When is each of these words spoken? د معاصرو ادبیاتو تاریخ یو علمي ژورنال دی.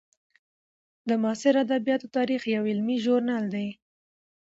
د 1.07 1.09
معاصرو 1.21 1.61
ادبیاتو 1.65 2.11
تاریخ 2.17 2.41
یو 2.55 2.63
علمي 2.71 2.97
ژورنال 3.03 3.45
دی. 3.55 3.67